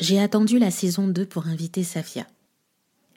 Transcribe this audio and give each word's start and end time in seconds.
J'ai 0.00 0.20
attendu 0.20 0.58
la 0.58 0.72
saison 0.72 1.06
2 1.06 1.24
pour 1.24 1.46
inviter 1.46 1.84
Safia. 1.84 2.26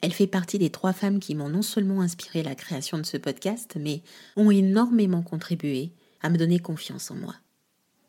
Elle 0.00 0.12
fait 0.12 0.28
partie 0.28 0.58
des 0.58 0.70
trois 0.70 0.92
femmes 0.92 1.18
qui 1.18 1.34
m'ont 1.34 1.48
non 1.48 1.62
seulement 1.62 2.02
inspiré 2.02 2.44
la 2.44 2.54
création 2.54 2.98
de 2.98 3.02
ce 3.02 3.16
podcast, 3.16 3.76
mais 3.80 4.00
ont 4.36 4.52
énormément 4.52 5.22
contribué 5.22 5.90
à 6.22 6.30
me 6.30 6.38
donner 6.38 6.60
confiance 6.60 7.10
en 7.10 7.16
moi. 7.16 7.34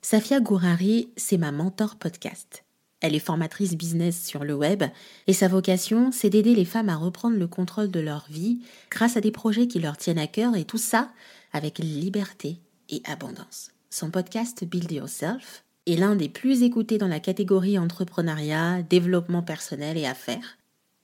Safia 0.04 0.40
Gourari, 0.40 1.10
c'est 1.18 1.40
ma 1.40 1.52
mentor 1.52 1.96
podcast. 1.96 2.64
Elle 3.02 3.16
est 3.16 3.20
formatrice 3.20 3.76
business 3.76 4.24
sur 4.24 4.44
le 4.44 4.54
web 4.54 4.84
et 5.26 5.34
sa 5.34 5.48
vocation, 5.48 6.12
c'est 6.12 6.30
d'aider 6.30 6.54
les 6.54 6.66
femmes 6.66 6.90
à 6.90 6.96
reprendre 6.96 7.38
le 7.38 7.48
contrôle 7.48 7.90
de 7.90 8.00
leur 8.00 8.28
vie 8.30 8.60
grâce 8.92 9.18
à 9.18 9.22
des 9.22 9.32
projets 9.32 9.68
qui 9.68 9.80
leur 9.80 9.98
tiennent 9.98 10.20
à 10.20 10.28
cœur 10.28 10.56
et 10.56 10.66
tout 10.66 10.78
ça 10.78 11.10
avec 11.54 11.80
liberté 11.80 12.60
et 12.90 13.02
abondance. 13.06 13.72
Son 13.90 14.12
podcast 14.12 14.64
Build 14.64 14.92
Yourself 14.92 15.64
est 15.92 15.98
l'un 15.98 16.16
des 16.16 16.30
plus 16.30 16.64
écoutés 16.64 16.98
dans 16.98 17.08
la 17.08 17.20
catégorie 17.20 17.78
entrepreneuriat, 17.78 18.82
développement 18.84 19.42
personnel 19.42 19.98
et 19.98 20.06
affaires. 20.06 20.58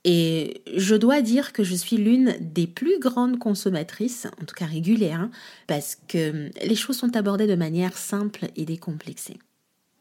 Et 0.07 0.61
je 0.75 0.95
dois 0.95 1.23
dire 1.23 1.51
que 1.51 1.63
je 1.63 1.73
suis 1.73 1.97
l'une 1.97 2.35
des 2.39 2.67
plus 2.67 2.99
grandes 2.99 3.39
consommatrices, 3.39 4.27
en 4.39 4.45
tout 4.45 4.53
cas 4.53 4.67
régulière, 4.67 5.19
hein, 5.19 5.31
parce 5.65 5.97
que 6.07 6.51
les 6.63 6.75
choses 6.75 6.97
sont 6.97 7.15
abordées 7.15 7.47
de 7.47 7.55
manière 7.55 7.97
simple 7.97 8.49
et 8.55 8.65
décomplexée. 8.65 9.39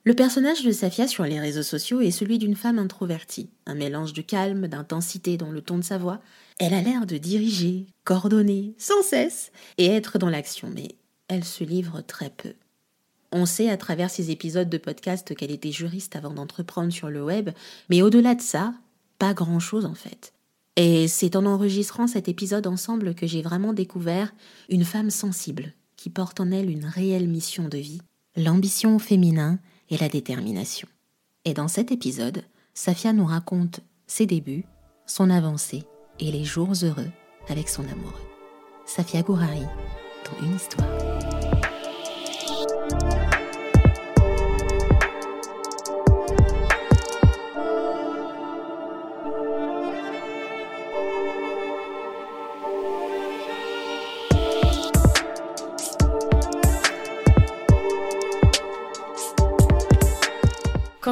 Le 0.06 0.12
personnage 0.12 0.62
de 0.62 0.73
Safia 0.73 1.09
sur 1.09 1.25
les 1.25 1.41
réseaux 1.41 1.62
sociaux 1.62 2.03
est 2.03 2.11
celui 2.11 2.37
d'une 2.37 2.56
femme 2.56 2.78
introvertie, 2.78 3.48
un 3.64 3.75
mélange 3.75 4.12
de 4.12 4.20
calme, 4.20 4.69
d'intensité 4.69 5.39
dans 5.39 5.51
le 5.51 5.62
ton 5.62 5.78
de 5.78 5.84
sa 5.84 5.97
voix. 5.97 6.20
Elle 6.61 6.75
a 6.75 6.83
l'air 6.83 7.06
de 7.06 7.16
diriger, 7.16 7.87
coordonner, 8.05 8.75
sans 8.77 9.03
cesse, 9.03 9.51
et 9.78 9.87
être 9.87 10.19
dans 10.19 10.28
l'action, 10.28 10.70
mais 10.75 10.89
elle 11.28 11.45
se 11.45 11.64
livre 11.64 12.03
très 12.03 12.28
peu. 12.28 12.53
On 13.37 13.47
sait 13.47 13.69
à 13.69 13.77
travers 13.77 14.11
ces 14.11 14.30
épisodes 14.30 14.70
de 14.70 14.79
podcast 14.79 15.34
qu'elle 15.34 15.51
était 15.51 15.73
juriste 15.73 16.15
avant 16.15 16.33
d'entreprendre 16.33 16.92
sur 16.92 17.11
le 17.11 17.23
web, 17.23 17.51
mais 17.91 18.01
au-delà 18.01 18.37
de 18.37 18.41
ça, 18.41 18.75
pas 19.19 19.34
grand-chose 19.34 19.87
en 19.87 19.95
fait. 19.95 20.33
Et 20.77 21.09
c'est 21.09 21.34
en 21.34 21.44
enregistrant 21.44 22.06
cet 22.06 22.28
épisode 22.28 22.69
ensemble 22.69 23.17
que 23.17 23.27
j'ai 23.27 23.42
vraiment 23.42 23.72
découvert 23.72 24.33
une 24.69 24.84
femme 24.84 25.11
sensible, 25.11 25.72
qui 25.97 26.11
porte 26.11 26.39
en 26.39 26.53
elle 26.53 26.70
une 26.70 26.84
réelle 26.84 27.27
mission 27.27 27.67
de 27.67 27.77
vie, 27.77 28.00
l'ambition 28.36 28.94
au 28.94 29.00
féminin 29.00 29.59
et 29.91 29.97
la 29.97 30.09
détermination. 30.09 30.87
Et 31.44 31.55
dans 31.55 31.69
cet 31.69 31.91
épisode, 31.91 32.44
Safia 32.72 33.12
nous 33.12 33.27
raconte 33.27 33.81
ses 34.06 34.27
débuts, 34.27 34.64
son 35.06 35.28
avancée 35.28 35.83
et 36.20 36.31
les 36.31 36.44
jours 36.44 36.72
heureux 36.84 37.11
avec 37.48 37.69
son 37.69 37.83
amoureux. 37.83 38.14
Safia 38.87 39.22
Gourari, 39.22 39.64
dans 40.25 40.47
une 40.47 40.55
histoire. 40.55 41.44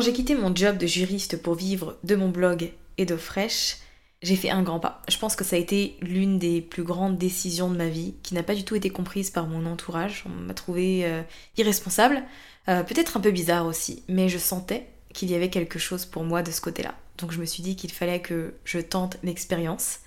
J'ai 0.02 0.12
quitté 0.12 0.34
mon 0.34 0.54
job 0.54 0.78
de 0.78 0.86
juriste 0.86 1.40
pour 1.40 1.54
vivre 1.54 1.96
de 2.04 2.14
mon 2.14 2.28
blog 2.28 2.72
et 2.98 3.06
d'eau 3.06 3.16
fraîche, 3.16 3.78
j'ai 4.22 4.36
fait 4.36 4.50
un 4.50 4.62
grand 4.62 4.78
pas. 4.78 5.02
Je 5.08 5.18
pense 5.18 5.34
que 5.34 5.44
ça 5.44 5.56
a 5.56 5.58
été 5.58 5.96
l'une 6.00 6.38
des 6.38 6.60
plus 6.60 6.84
grandes 6.84 7.18
décisions 7.18 7.70
de 7.70 7.76
ma 7.76 7.88
vie, 7.88 8.14
qui 8.22 8.34
n'a 8.34 8.42
pas 8.42 8.54
du 8.54 8.64
tout 8.64 8.76
été 8.76 8.90
comprise 8.90 9.30
par 9.30 9.46
mon 9.46 9.66
entourage. 9.66 10.24
On 10.26 10.28
m'a 10.28 10.54
trouvé 10.54 11.04
euh, 11.04 11.22
irresponsable, 11.56 12.22
euh, 12.68 12.82
peut-être 12.82 13.16
un 13.16 13.20
peu 13.20 13.32
bizarre 13.32 13.66
aussi, 13.66 14.04
mais 14.08 14.28
je 14.28 14.38
sentais 14.38 14.86
qu'il 15.12 15.30
y 15.30 15.34
avait 15.34 15.50
quelque 15.50 15.78
chose 15.78 16.06
pour 16.06 16.24
moi 16.24 16.42
de 16.42 16.50
ce 16.50 16.60
côté-là. 16.60 16.94
Donc 17.18 17.32
je 17.32 17.40
me 17.40 17.44
suis 17.44 17.62
dit 17.62 17.76
qu'il 17.76 17.92
fallait 17.92 18.20
que 18.20 18.54
je 18.64 18.78
tente 18.78 19.16
l'expérience. 19.22 20.00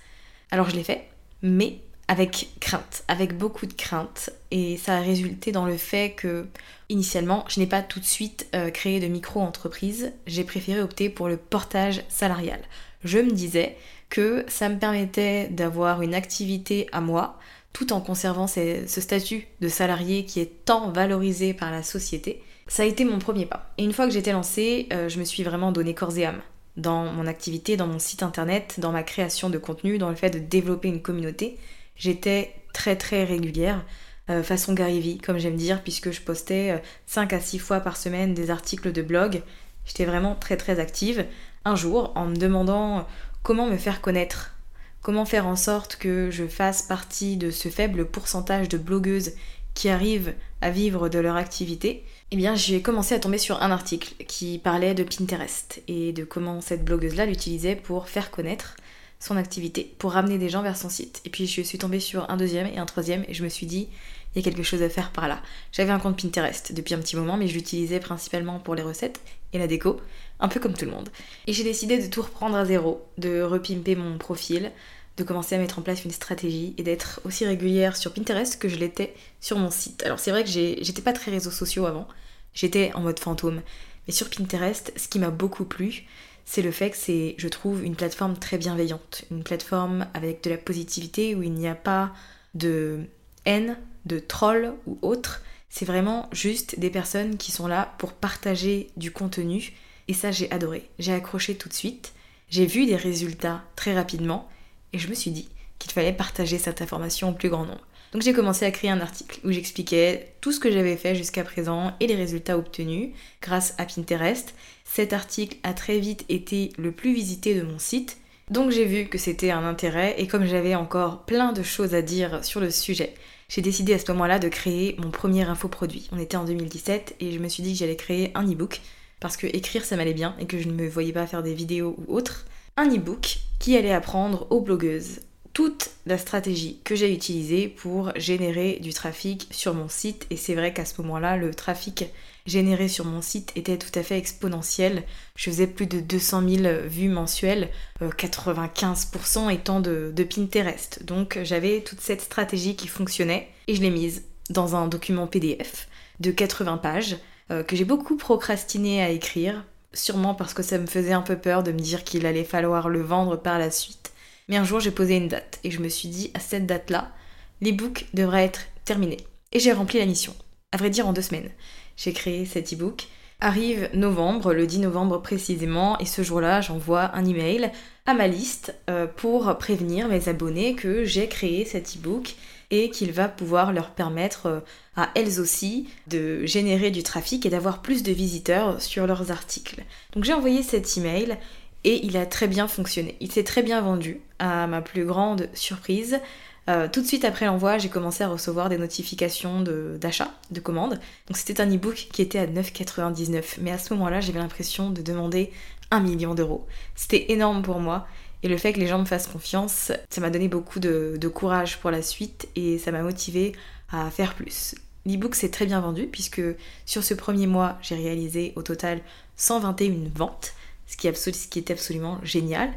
Alors 0.50 0.70
je 0.70 0.76
l'ai 0.76 0.84
fait, 0.84 1.08
mais 1.42 1.80
avec 2.08 2.50
crainte, 2.60 3.04
avec 3.08 3.36
beaucoup 3.36 3.66
de 3.66 3.72
crainte. 3.72 4.30
Et 4.50 4.76
ça 4.76 4.96
a 4.96 5.00
résulté 5.00 5.52
dans 5.52 5.66
le 5.66 5.76
fait 5.76 6.12
que, 6.12 6.46
initialement, 6.88 7.44
je 7.48 7.60
n'ai 7.60 7.66
pas 7.66 7.82
tout 7.82 8.00
de 8.00 8.04
suite 8.04 8.46
euh, 8.54 8.70
créé 8.70 9.00
de 9.00 9.06
micro-entreprise. 9.06 10.12
J'ai 10.26 10.44
préféré 10.44 10.80
opter 10.80 11.08
pour 11.08 11.28
le 11.28 11.36
portage 11.36 12.04
salarial. 12.08 12.60
Je 13.04 13.18
me 13.18 13.32
disais 13.32 13.76
que 14.08 14.44
ça 14.48 14.68
me 14.68 14.78
permettait 14.78 15.48
d'avoir 15.48 16.02
une 16.02 16.14
activité 16.14 16.88
à 16.92 17.00
moi, 17.00 17.38
tout 17.72 17.92
en 17.92 18.00
conservant 18.00 18.46
ce 18.46 18.86
statut 18.86 19.48
de 19.60 19.68
salarié 19.68 20.24
qui 20.24 20.40
est 20.40 20.64
tant 20.64 20.90
valorisé 20.90 21.52
par 21.52 21.70
la 21.70 21.82
société. 21.82 22.42
Ça 22.68 22.84
a 22.84 22.86
été 22.86 23.04
mon 23.04 23.18
premier 23.18 23.46
pas. 23.46 23.70
Et 23.78 23.84
une 23.84 23.92
fois 23.92 24.06
que 24.06 24.12
j'étais 24.12 24.32
lancée, 24.32 24.88
euh, 24.92 25.08
je 25.08 25.18
me 25.18 25.24
suis 25.24 25.42
vraiment 25.42 25.72
donné 25.72 25.94
corps 25.94 26.16
et 26.16 26.24
âme 26.24 26.40
dans 26.76 27.04
mon 27.04 27.26
activité, 27.26 27.76
dans 27.76 27.86
mon 27.86 27.98
site 27.98 28.22
internet, 28.22 28.76
dans 28.78 28.92
ma 28.92 29.02
création 29.02 29.50
de 29.50 29.58
contenu, 29.58 29.98
dans 29.98 30.10
le 30.10 30.16
fait 30.16 30.30
de 30.30 30.38
développer 30.38 30.88
une 30.88 31.00
communauté 31.00 31.58
j'étais 31.96 32.54
très 32.72 32.96
très 32.96 33.24
régulière, 33.24 33.84
euh, 34.28 34.42
façon 34.42 34.74
Gary 34.74 35.18
comme 35.18 35.38
j'aime 35.38 35.56
dire, 35.56 35.82
puisque 35.82 36.10
je 36.10 36.20
postais 36.20 36.82
5 37.06 37.32
euh, 37.32 37.36
à 37.36 37.40
6 37.40 37.58
fois 37.58 37.80
par 37.80 37.96
semaine 37.96 38.34
des 38.34 38.50
articles 38.50 38.92
de 38.92 39.02
blog. 39.02 39.42
J'étais 39.84 40.04
vraiment 40.04 40.34
très 40.34 40.56
très 40.56 40.80
active. 40.80 41.24
Un 41.64 41.76
jour, 41.76 42.12
en 42.16 42.26
me 42.26 42.36
demandant 42.36 43.06
comment 43.42 43.66
me 43.66 43.76
faire 43.76 44.00
connaître, 44.00 44.56
comment 45.02 45.24
faire 45.24 45.46
en 45.46 45.56
sorte 45.56 45.96
que 45.96 46.30
je 46.30 46.46
fasse 46.46 46.82
partie 46.82 47.36
de 47.36 47.50
ce 47.50 47.68
faible 47.68 48.06
pourcentage 48.06 48.68
de 48.68 48.78
blogueuses 48.78 49.32
qui 49.74 49.88
arrivent 49.88 50.34
à 50.60 50.70
vivre 50.70 51.08
de 51.08 51.18
leur 51.18 51.36
activité, 51.36 52.02
eh 52.32 52.36
bien 52.36 52.56
j'ai 52.56 52.82
commencé 52.82 53.14
à 53.14 53.20
tomber 53.20 53.38
sur 53.38 53.62
un 53.62 53.70
article 53.70 54.14
qui 54.26 54.58
parlait 54.58 54.94
de 54.94 55.04
Pinterest 55.04 55.82
et 55.86 56.12
de 56.12 56.24
comment 56.24 56.60
cette 56.60 56.84
blogueuse-là 56.84 57.26
l'utilisait 57.26 57.76
pour 57.76 58.08
faire 58.08 58.30
connaître 58.30 58.76
son 59.18 59.36
activité 59.36 59.94
pour 59.98 60.12
ramener 60.12 60.38
des 60.38 60.48
gens 60.48 60.62
vers 60.62 60.76
son 60.76 60.88
site. 60.88 61.20
Et 61.24 61.30
puis 61.30 61.46
je 61.46 61.62
suis 61.62 61.78
tombée 61.78 62.00
sur 62.00 62.28
un 62.30 62.36
deuxième 62.36 62.66
et 62.66 62.78
un 62.78 62.86
troisième 62.86 63.24
et 63.28 63.34
je 63.34 63.42
me 63.42 63.48
suis 63.48 63.66
dit, 63.66 63.88
il 64.34 64.38
y 64.38 64.42
a 64.42 64.44
quelque 64.44 64.62
chose 64.62 64.82
à 64.82 64.90
faire 64.90 65.12
par 65.12 65.28
là. 65.28 65.40
J'avais 65.72 65.90
un 65.90 65.98
compte 65.98 66.20
Pinterest 66.20 66.72
depuis 66.72 66.94
un 66.94 66.98
petit 66.98 67.16
moment, 67.16 67.36
mais 67.36 67.48
je 67.48 67.54
l'utilisais 67.54 68.00
principalement 68.00 68.58
pour 68.58 68.74
les 68.74 68.82
recettes 68.82 69.20
et 69.52 69.58
la 69.58 69.66
déco, 69.66 69.98
un 70.40 70.48
peu 70.48 70.60
comme 70.60 70.74
tout 70.74 70.84
le 70.84 70.90
monde. 70.90 71.08
Et 71.46 71.54
j'ai 71.54 71.64
décidé 71.64 71.98
de 71.98 72.06
tout 72.06 72.22
reprendre 72.22 72.56
à 72.56 72.64
zéro, 72.64 73.02
de 73.16 73.40
repimper 73.40 73.96
mon 73.96 74.18
profil, 74.18 74.72
de 75.16 75.24
commencer 75.24 75.54
à 75.54 75.58
mettre 75.58 75.78
en 75.78 75.82
place 75.82 76.04
une 76.04 76.10
stratégie 76.10 76.74
et 76.76 76.82
d'être 76.82 77.20
aussi 77.24 77.46
régulière 77.46 77.96
sur 77.96 78.12
Pinterest 78.12 78.60
que 78.60 78.68
je 78.68 78.76
l'étais 78.76 79.14
sur 79.40 79.58
mon 79.58 79.70
site. 79.70 80.04
Alors 80.04 80.18
c'est 80.18 80.30
vrai 80.30 80.44
que 80.44 80.50
j'étais 80.50 81.02
pas 81.02 81.14
très 81.14 81.30
réseaux 81.30 81.50
sociaux 81.50 81.86
avant, 81.86 82.06
j'étais 82.52 82.92
en 82.94 83.00
mode 83.00 83.18
fantôme. 83.18 83.62
Mais 84.06 84.12
sur 84.12 84.28
Pinterest, 84.28 84.92
ce 84.96 85.08
qui 85.08 85.18
m'a 85.18 85.30
beaucoup 85.30 85.64
plu, 85.64 86.04
c'est 86.46 86.62
le 86.62 86.70
fait 86.70 86.90
que 86.90 86.96
c'est, 86.96 87.34
je 87.38 87.48
trouve, 87.48 87.84
une 87.84 87.96
plateforme 87.96 88.38
très 88.38 88.56
bienveillante, 88.56 89.24
une 89.32 89.42
plateforme 89.42 90.06
avec 90.14 90.44
de 90.44 90.50
la 90.50 90.56
positivité 90.56 91.34
où 91.34 91.42
il 91.42 91.52
n'y 91.52 91.68
a 91.68 91.74
pas 91.74 92.12
de 92.54 93.00
haine, 93.44 93.76
de 94.06 94.20
troll 94.20 94.72
ou 94.86 94.96
autre. 95.02 95.42
C'est 95.68 95.84
vraiment 95.84 96.28
juste 96.32 96.78
des 96.78 96.88
personnes 96.88 97.36
qui 97.36 97.50
sont 97.50 97.66
là 97.66 97.94
pour 97.98 98.12
partager 98.12 98.90
du 98.96 99.10
contenu 99.10 99.72
et 100.06 100.14
ça 100.14 100.30
j'ai 100.30 100.50
adoré. 100.52 100.88
J'ai 101.00 101.12
accroché 101.12 101.56
tout 101.56 101.68
de 101.68 101.74
suite, 101.74 102.12
j'ai 102.48 102.64
vu 102.64 102.86
des 102.86 102.96
résultats 102.96 103.64
très 103.74 103.92
rapidement 103.92 104.48
et 104.92 104.98
je 104.98 105.08
me 105.08 105.14
suis 105.14 105.32
dit 105.32 105.48
qu'il 105.78 105.92
fallait 105.92 106.12
partager 106.12 106.58
cette 106.58 106.82
information 106.82 107.30
au 107.30 107.32
plus 107.32 107.48
grand 107.48 107.64
nombre. 107.64 107.86
Donc 108.12 108.22
j'ai 108.22 108.32
commencé 108.32 108.64
à 108.64 108.70
créer 108.70 108.90
un 108.90 109.00
article 109.00 109.40
où 109.44 109.50
j'expliquais 109.50 110.32
tout 110.40 110.52
ce 110.52 110.60
que 110.60 110.70
j'avais 110.70 110.96
fait 110.96 111.14
jusqu'à 111.14 111.44
présent 111.44 111.92
et 112.00 112.06
les 112.06 112.14
résultats 112.14 112.56
obtenus 112.56 113.10
grâce 113.42 113.74
à 113.78 113.84
Pinterest. 113.84 114.54
Cet 114.84 115.12
article 115.12 115.58
a 115.64 115.74
très 115.74 115.98
vite 115.98 116.24
été 116.28 116.72
le 116.78 116.92
plus 116.92 117.12
visité 117.12 117.54
de 117.54 117.62
mon 117.62 117.78
site. 117.78 118.18
Donc 118.50 118.70
j'ai 118.70 118.84
vu 118.84 119.06
que 119.06 119.18
c'était 119.18 119.50
un 119.50 119.64
intérêt 119.64 120.14
et 120.18 120.28
comme 120.28 120.46
j'avais 120.46 120.76
encore 120.76 121.24
plein 121.24 121.52
de 121.52 121.62
choses 121.62 121.94
à 121.94 122.02
dire 122.02 122.44
sur 122.44 122.60
le 122.60 122.70
sujet, 122.70 123.14
j'ai 123.48 123.60
décidé 123.60 123.92
à 123.92 123.98
ce 123.98 124.10
moment-là 124.12 124.38
de 124.38 124.48
créer 124.48 124.96
mon 124.98 125.10
premier 125.10 125.42
infoproduit. 125.42 126.08
On 126.12 126.18
était 126.18 126.36
en 126.36 126.44
2017 126.44 127.16
et 127.20 127.32
je 127.32 127.38
me 127.38 127.48
suis 127.48 127.62
dit 127.62 127.72
que 127.72 127.78
j'allais 127.80 127.96
créer 127.96 128.30
un 128.34 128.46
e-book 128.50 128.80
parce 129.20 129.36
que 129.36 129.46
écrire 129.46 129.84
ça 129.84 129.96
m'allait 129.96 130.14
bien 130.14 130.36
et 130.38 130.46
que 130.46 130.58
je 130.58 130.68
ne 130.68 130.74
me 130.74 130.88
voyais 130.88 131.12
pas 131.12 131.26
faire 131.26 131.42
des 131.42 131.54
vidéos 131.54 131.96
ou 131.98 132.16
autres. 132.16 132.46
Un 132.76 132.88
e-book 132.88 133.38
qui 133.58 133.76
allait 133.76 133.92
apprendre 133.92 134.46
aux 134.50 134.60
blogueuses 134.60 135.20
toute 135.56 135.92
la 136.04 136.18
stratégie 136.18 136.80
que 136.84 136.94
j'ai 136.94 137.10
utilisée 137.10 137.66
pour 137.66 138.12
générer 138.14 138.78
du 138.82 138.92
trafic 138.92 139.48
sur 139.50 139.72
mon 139.72 139.88
site. 139.88 140.26
Et 140.28 140.36
c'est 140.36 140.54
vrai 140.54 140.74
qu'à 140.74 140.84
ce 140.84 141.00
moment-là, 141.00 141.38
le 141.38 141.54
trafic 141.54 142.04
généré 142.44 142.88
sur 142.88 143.06
mon 143.06 143.22
site 143.22 143.52
était 143.56 143.78
tout 143.78 143.98
à 143.98 144.02
fait 144.02 144.18
exponentiel. 144.18 145.04
Je 145.34 145.48
faisais 145.48 145.66
plus 145.66 145.86
de 145.86 146.00
200 146.00 146.46
000 146.46 146.74
vues 146.84 147.08
mensuelles, 147.08 147.70
95% 148.02 149.46
euh, 149.46 149.48
étant 149.48 149.80
de, 149.80 150.12
Pinterest. 150.24 151.02
Donc 151.04 151.38
j'avais 151.42 151.80
toute 151.80 152.02
cette 152.02 152.20
stratégie 152.20 152.76
qui 152.76 152.86
fonctionnait 152.86 153.48
et 153.66 153.74
je 153.76 153.80
l'ai 153.80 153.88
mise 153.88 154.24
dans 154.50 154.76
un 154.76 154.88
document 154.88 155.26
PDF 155.26 155.88
de 156.20 156.32
80 156.32 156.76
pages 156.76 157.16
euh, 157.50 157.62
que 157.62 157.76
j'ai 157.76 157.86
beaucoup 157.86 158.18
procrastiné 158.18 159.02
à 159.02 159.08
écrire, 159.08 159.64
sûrement 159.94 160.34
parce 160.34 160.52
que 160.52 160.62
ça 160.62 160.76
me 160.76 160.86
faisait 160.86 161.14
un 161.14 161.22
peu 161.22 161.36
peur 161.38 161.62
de 161.62 161.72
me 161.72 161.78
dire 161.78 162.04
qu'il 162.04 162.26
allait 162.26 162.44
falloir 162.44 162.90
le 162.90 163.00
vendre 163.00 163.36
par 163.36 163.58
la 163.58 163.70
suite. 163.70 164.12
Mais 164.48 164.56
un 164.56 164.64
jour, 164.64 164.80
j'ai 164.80 164.90
posé 164.90 165.16
une 165.16 165.28
date 165.28 165.58
et 165.64 165.70
je 165.70 165.80
me 165.80 165.88
suis 165.88 166.08
dit, 166.08 166.30
à 166.34 166.40
cette 166.40 166.66
date-là, 166.66 167.12
l'e-book 167.60 168.06
devrait 168.14 168.44
être 168.44 168.62
terminé. 168.84 169.18
Et 169.52 169.60
j'ai 169.60 169.72
rempli 169.72 169.98
la 169.98 170.06
mission. 170.06 170.34
À 170.72 170.76
vrai 170.76 170.90
dire, 170.90 171.06
en 171.06 171.12
deux 171.12 171.22
semaines. 171.22 171.50
J'ai 171.96 172.12
créé 172.12 172.46
cet 172.46 172.72
e-book. 172.72 173.08
Arrive 173.40 173.90
novembre, 173.92 174.54
le 174.54 174.66
10 174.66 174.78
novembre 174.80 175.20
précisément, 175.20 175.98
et 175.98 176.06
ce 176.06 176.22
jour-là, 176.22 176.62
j'envoie 176.62 177.14
un 177.14 177.24
email 177.24 177.70
à 178.06 178.14
ma 178.14 178.28
liste 178.28 178.74
euh, 178.88 179.06
pour 179.06 179.58
prévenir 179.58 180.08
mes 180.08 180.28
abonnés 180.28 180.74
que 180.74 181.04
j'ai 181.04 181.28
créé 181.28 181.66
cet 181.66 181.96
e-book 181.96 182.34
et 182.70 182.90
qu'il 182.90 183.12
va 183.12 183.28
pouvoir 183.28 183.72
leur 183.72 183.90
permettre 183.90 184.46
euh, 184.46 184.60
à 184.96 185.10
elles 185.14 185.38
aussi 185.38 185.88
de 186.06 186.46
générer 186.46 186.90
du 186.90 187.02
trafic 187.02 187.44
et 187.44 187.50
d'avoir 187.50 187.82
plus 187.82 188.02
de 188.02 188.12
visiteurs 188.12 188.80
sur 188.80 189.06
leurs 189.06 189.30
articles. 189.30 189.84
Donc 190.14 190.24
j'ai 190.24 190.32
envoyé 190.32 190.62
cet 190.62 190.96
email 190.96 191.36
et 191.84 192.04
il 192.04 192.16
a 192.16 192.26
très 192.26 192.48
bien 192.48 192.68
fonctionné. 192.68 193.16
Il 193.20 193.30
s'est 193.30 193.44
très 193.44 193.62
bien 193.62 193.80
vendu 193.80 194.20
à 194.38 194.66
ma 194.66 194.82
plus 194.82 195.04
grande 195.04 195.48
surprise. 195.54 196.20
Euh, 196.68 196.88
tout 196.92 197.00
de 197.00 197.06
suite 197.06 197.24
après 197.24 197.46
l'envoi, 197.46 197.78
j'ai 197.78 197.88
commencé 197.88 198.24
à 198.24 198.28
recevoir 198.28 198.68
des 198.68 198.78
notifications 198.78 199.62
d'achat, 199.62 200.30
de, 200.50 200.60
commandes. 200.60 200.98
Donc 201.28 201.36
c'était 201.36 201.60
un 201.60 201.72
e-book 201.72 202.08
qui 202.12 202.22
était 202.22 202.40
à 202.40 202.46
9,99. 202.46 203.58
Mais 203.60 203.70
à 203.70 203.78
ce 203.78 203.94
moment-là, 203.94 204.20
j'avais 204.20 204.40
l'impression 204.40 204.90
de 204.90 205.00
demander 205.00 205.52
un 205.90 206.00
million 206.00 206.34
d'euros. 206.34 206.66
C'était 206.96 207.30
énorme 207.30 207.62
pour 207.62 207.78
moi. 207.78 208.06
Et 208.42 208.48
le 208.48 208.56
fait 208.56 208.72
que 208.72 208.80
les 208.80 208.86
gens 208.86 208.98
me 208.98 209.04
fassent 209.04 209.28
confiance, 209.28 209.92
ça 210.10 210.20
m'a 210.20 210.30
donné 210.30 210.48
beaucoup 210.48 210.78
de, 210.78 211.16
de, 211.18 211.28
courage 211.28 211.78
pour 211.78 211.90
la 211.90 212.02
suite 212.02 212.48
et 212.54 212.78
ça 212.78 212.92
m'a 212.92 213.02
motivé 213.02 213.52
à 213.90 214.10
faire 214.10 214.34
plus. 214.34 214.74
L'e-book 215.06 215.34
s'est 215.34 215.50
très 215.50 215.66
bien 215.66 215.80
vendu 215.80 216.06
puisque 216.06 216.42
sur 216.84 217.02
ce 217.02 217.14
premier 217.14 217.46
mois, 217.46 217.78
j'ai 217.80 217.94
réalisé 217.94 218.52
au 218.56 218.62
total 218.62 219.00
121 219.36 220.10
ventes, 220.14 220.52
ce 220.86 220.96
qui, 220.96 221.12
ce 221.14 221.58
était 221.58 221.72
absolument 221.72 222.18
génial. 222.22 222.72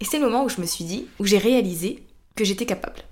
Et 0.00 0.04
c'est 0.04 0.18
le 0.18 0.24
moment 0.24 0.44
où 0.44 0.48
je 0.48 0.60
me 0.60 0.66
suis 0.66 0.84
dit, 0.84 1.06
où 1.18 1.24
j'ai 1.24 1.38
réalisé 1.38 2.02
que 2.36 2.44
j'étais 2.44 2.66
capable 2.66 3.02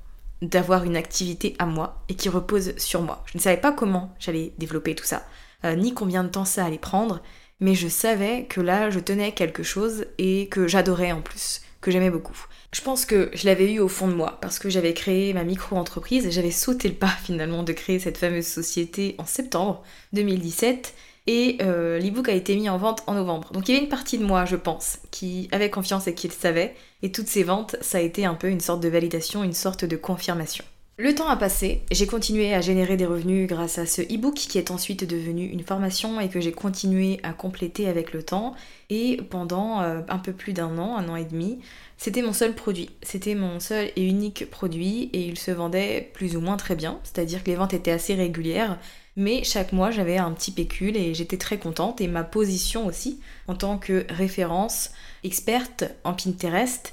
d'avoir 0.43 0.85
une 0.85 0.97
activité 0.97 1.55
à 1.59 1.67
moi 1.67 2.03
et 2.09 2.15
qui 2.15 2.29
repose 2.29 2.77
sur 2.77 3.03
moi. 3.03 3.25
Je 3.27 3.39
ne 3.39 3.43
savais 3.43 3.61
pas 3.61 3.73
comment 3.73 4.15
j'allais 4.19 4.53
développer 4.59 4.95
tout 4.95 5.05
ça, 5.05 5.25
euh, 5.65 5.77
ni 5.77 5.95
combien 5.95 6.25
de 6.25 6.29
temps 6.29 6.45
ça 6.45 6.65
allait 6.65 6.79
prendre, 6.79 7.23
mais 7.61 7.75
je 7.75 7.87
savais 7.87 8.47
que 8.47 8.61
là, 8.61 8.91
je 8.91 8.99
tenais 8.99 9.33
quelque 9.33 9.63
chose 9.63 10.07
et 10.19 10.49
que 10.49 10.67
j'adorais 10.67 11.13
en 11.13 11.21
plus, 11.21 11.63
que 11.81 11.93
j'aimais 11.93 12.11
beaucoup. 12.11 12.37
Je 12.73 12.81
pense 12.81 13.05
que 13.05 13.31
je 13.35 13.47
l'avais 13.47 13.73
eu 13.73 13.81
au 13.81 13.89
fond 13.89 14.09
de 14.09 14.15
moi 14.15 14.39
parce 14.41 14.59
que 14.59 14.71
j'avais 14.71 14.95
créé 14.95 15.35
ma 15.35 15.45
micro-entreprise 15.45 16.31
j'avais 16.31 16.51
sauté 16.51 16.89
le 16.89 16.95
pas 16.95 17.07
finalement 17.23 17.63
de 17.63 17.73
créer 17.73 17.99
cette 17.99 18.17
fameuse 18.17 18.47
société 18.47 19.15
en 19.19 19.27
septembre 19.27 19.83
2017 20.15 20.95
et 21.27 21.59
euh, 21.63 21.99
l'ebook 21.99 22.29
a 22.29 22.33
été 22.33 22.57
mis 22.57 22.69
en 22.69 22.79
vente 22.79 23.03
en 23.07 23.15
novembre. 23.15 23.53
Donc 23.53 23.69
il 23.69 23.73
y 23.73 23.75
avait 23.77 23.85
une 23.85 23.91
partie 23.91 24.19
de 24.19 24.25
moi, 24.25 24.45
je 24.45 24.57
pense, 24.57 24.99
qui 25.11 25.49
avait 25.53 25.71
confiance 25.71 26.07
et 26.09 26.15
qui 26.15 26.29
le 26.29 26.33
savait. 26.33 26.75
Et 27.03 27.13
toutes 27.13 27.29
ces 27.29 27.45
ventes, 27.45 27.77
ça 27.81 27.99
a 27.99 28.01
été 28.01 28.25
un 28.25 28.35
peu 28.35 28.49
une 28.49 28.61
sorte 28.61 28.83
de 28.83 28.89
validation, 28.89 29.45
une 29.45 29.53
sorte 29.53 29.85
de 29.85 29.97
confirmation. 29.97 30.65
Le 30.99 31.15
temps 31.15 31.29
a 31.29 31.37
passé, 31.37 31.83
j'ai 31.91 32.07
continué 32.07 32.55
à 32.55 32.61
générer 32.61 32.97
des 32.97 33.07
revenus 33.07 33.49
grâce 33.49 33.79
à 33.79 33.87
ce 33.87 34.03
e-book 34.03 34.35
qui 34.35 34.59
est 34.59 34.71
ensuite 34.71 35.09
devenu 35.09 35.47
une 35.47 35.65
formation 35.65 36.21
et 36.21 36.29
que 36.29 36.39
j'ai 36.39 36.53
continué 36.53 37.19
à 37.23 37.33
compléter 37.33 37.89
avec 37.89 38.13
le 38.13 38.23
temps. 38.23 38.55
Et 38.91 39.17
pendant 39.31 39.81
euh, 39.81 40.03
un 40.09 40.19
peu 40.19 40.33
plus 40.33 40.53
d'un 40.53 40.79
an, 40.79 40.97
un 40.99 41.09
an 41.09 41.17
et 41.17 41.25
demi, 41.25 41.61
c'était 42.03 42.23
mon 42.23 42.33
seul 42.33 42.53
produit. 42.57 42.91
C'était 43.03 43.37
mon 43.37 43.61
seul 43.61 43.93
et 43.95 44.05
unique 44.05 44.51
produit 44.51 45.09
et 45.13 45.21
il 45.21 45.39
se 45.39 45.53
vendait 45.53 46.11
plus 46.15 46.35
ou 46.35 46.41
moins 46.41 46.57
très 46.57 46.75
bien, 46.75 46.99
c'est-à-dire 47.05 47.45
que 47.45 47.51
les 47.51 47.55
ventes 47.55 47.75
étaient 47.75 47.93
assez 47.93 48.17
régulières. 48.17 48.81
Mais 49.15 49.45
chaque 49.45 49.73
mois, 49.73 49.93
j'avais 49.93 50.17
un 50.17 50.33
petit 50.33 50.51
pécule 50.51 50.97
et 50.97 51.15
j'étais 51.15 51.37
très 51.37 51.59
contente. 51.59 52.01
Et 52.01 52.09
ma 52.09 52.25
position 52.25 52.87
aussi, 52.87 53.21
en 53.47 53.55
tant 53.55 53.79
que 53.79 54.05
référence 54.09 54.91
experte 55.23 55.85
en 56.03 56.13
Pinterest, 56.13 56.93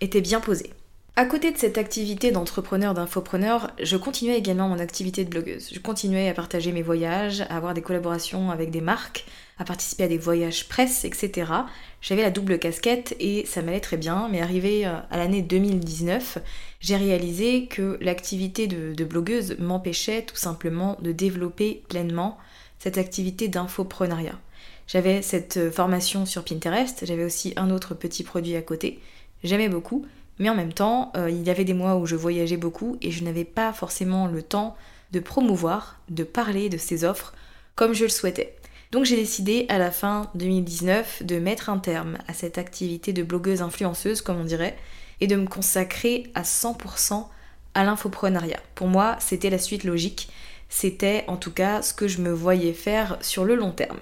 était 0.00 0.20
bien 0.20 0.40
posée. 0.40 0.72
À 1.20 1.26
côté 1.26 1.52
de 1.52 1.58
cette 1.58 1.76
activité 1.76 2.30
d'entrepreneur, 2.30 2.94
d'infopreneur, 2.94 3.72
je 3.78 3.98
continuais 3.98 4.38
également 4.38 4.70
mon 4.70 4.78
activité 4.78 5.22
de 5.22 5.28
blogueuse. 5.28 5.68
Je 5.70 5.78
continuais 5.78 6.30
à 6.30 6.32
partager 6.32 6.72
mes 6.72 6.80
voyages, 6.80 7.42
à 7.42 7.58
avoir 7.58 7.74
des 7.74 7.82
collaborations 7.82 8.50
avec 8.50 8.70
des 8.70 8.80
marques, 8.80 9.26
à 9.58 9.64
participer 9.64 10.04
à 10.04 10.08
des 10.08 10.16
voyages 10.16 10.66
presse, 10.66 11.04
etc. 11.04 11.52
J'avais 12.00 12.22
la 12.22 12.30
double 12.30 12.58
casquette 12.58 13.16
et 13.20 13.44
ça 13.44 13.60
m'allait 13.60 13.80
très 13.80 13.98
bien, 13.98 14.30
mais 14.30 14.40
arrivé 14.40 14.86
euh, 14.86 14.94
à 15.10 15.18
l'année 15.18 15.42
2019, 15.42 16.38
j'ai 16.80 16.96
réalisé 16.96 17.66
que 17.66 17.98
l'activité 18.00 18.66
de, 18.66 19.04
blogueuse 19.04 19.58
m'empêchait 19.58 20.22
tout 20.22 20.36
simplement 20.36 20.96
de 21.02 21.12
développer 21.12 21.82
pleinement 21.90 22.38
cette 22.78 22.96
activité 22.96 23.48
d'infoprenariat. 23.48 24.38
J'avais 24.86 25.20
cette 25.20 25.58
euh, 25.58 25.70
formation 25.70 26.24
sur 26.24 26.44
Pinterest, 26.44 27.04
j'avais 27.04 27.24
aussi 27.24 27.52
un 27.56 27.70
autre 27.70 27.92
petit 27.92 28.24
produit 28.24 28.56
à 28.56 28.62
côté, 28.62 29.00
j'aimais 29.44 29.68
beaucoup, 29.68 30.06
mais 30.40 30.48
en 30.48 30.54
même 30.54 30.72
temps, 30.72 31.12
euh, 31.16 31.30
il 31.30 31.42
y 31.42 31.50
avait 31.50 31.64
des 31.64 31.74
mois 31.74 31.96
où 31.96 32.06
je 32.06 32.16
voyageais 32.16 32.56
beaucoup 32.56 32.96
et 33.02 33.12
je 33.12 33.22
n'avais 33.22 33.44
pas 33.44 33.72
forcément 33.72 34.26
le 34.26 34.42
temps 34.42 34.74
de 35.12 35.20
promouvoir, 35.20 36.00
de 36.08 36.24
parler 36.24 36.70
de 36.70 36.78
ces 36.78 37.04
offres 37.04 37.34
comme 37.76 37.92
je 37.92 38.04
le 38.04 38.10
souhaitais. 38.10 38.56
Donc 38.90 39.04
j'ai 39.04 39.16
décidé 39.16 39.66
à 39.68 39.78
la 39.78 39.90
fin 39.90 40.30
2019 40.34 41.22
de 41.24 41.38
mettre 41.38 41.68
un 41.68 41.78
terme 41.78 42.16
à 42.26 42.32
cette 42.32 42.58
activité 42.58 43.12
de 43.12 43.22
blogueuse 43.22 43.62
influenceuse, 43.62 44.22
comme 44.22 44.40
on 44.40 44.44
dirait, 44.44 44.76
et 45.20 45.26
de 45.26 45.36
me 45.36 45.46
consacrer 45.46 46.24
à 46.34 46.42
100% 46.42 47.26
à 47.74 47.84
l'infoprenariat. 47.84 48.60
Pour 48.74 48.88
moi, 48.88 49.16
c'était 49.20 49.50
la 49.50 49.58
suite 49.58 49.84
logique, 49.84 50.30
c'était 50.70 51.24
en 51.28 51.36
tout 51.36 51.52
cas 51.52 51.82
ce 51.82 51.92
que 51.92 52.08
je 52.08 52.22
me 52.22 52.32
voyais 52.32 52.72
faire 52.72 53.18
sur 53.20 53.44
le 53.44 53.54
long 53.54 53.72
terme. 53.72 54.00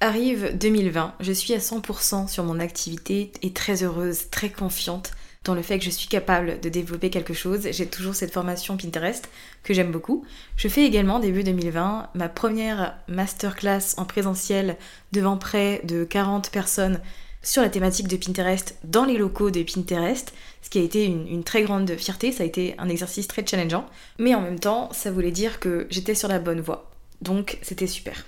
Arrive 0.00 0.56
2020, 0.56 1.14
je 1.18 1.32
suis 1.32 1.54
à 1.54 1.58
100% 1.58 2.28
sur 2.28 2.44
mon 2.44 2.60
activité 2.60 3.32
et 3.42 3.52
très 3.52 3.82
heureuse, 3.82 4.30
très 4.30 4.50
confiante 4.50 5.12
dans 5.44 5.54
le 5.54 5.62
fait 5.62 5.78
que 5.78 5.84
je 5.84 5.90
suis 5.90 6.08
capable 6.08 6.60
de 6.60 6.68
développer 6.68 7.10
quelque 7.10 7.34
chose. 7.34 7.68
J'ai 7.70 7.86
toujours 7.86 8.14
cette 8.14 8.32
formation 8.32 8.76
Pinterest 8.76 9.28
que 9.62 9.74
j'aime 9.74 9.92
beaucoup. 9.92 10.24
Je 10.56 10.68
fais 10.68 10.84
également 10.84 11.20
début 11.20 11.44
2020 11.44 12.10
ma 12.14 12.28
première 12.28 12.98
masterclass 13.08 13.94
en 13.96 14.04
présentiel 14.04 14.76
devant 15.12 15.36
près 15.36 15.80
de 15.84 16.04
40 16.04 16.50
personnes 16.50 17.00
sur 17.42 17.62
la 17.62 17.68
thématique 17.68 18.08
de 18.08 18.16
Pinterest 18.16 18.76
dans 18.84 19.04
les 19.04 19.16
locaux 19.16 19.50
de 19.50 19.62
Pinterest, 19.62 20.34
ce 20.62 20.70
qui 20.70 20.78
a 20.78 20.82
été 20.82 21.04
une, 21.04 21.44
très 21.44 21.62
grande 21.62 21.90
fierté, 21.96 22.32
ça 22.32 22.42
a 22.42 22.46
été 22.46 22.74
un 22.78 22.88
exercice 22.88 23.28
très 23.28 23.46
challengeant, 23.46 23.86
mais 24.18 24.34
en 24.34 24.40
même 24.40 24.58
temps 24.58 24.90
ça 24.92 25.10
voulait 25.10 25.30
dire 25.30 25.60
que 25.60 25.86
j'étais 25.88 26.14
sur 26.14 26.28
la 26.28 26.40
bonne 26.40 26.60
voie. 26.60 26.90
Donc 27.22 27.58
c'était 27.62 27.86
super. 27.86 28.24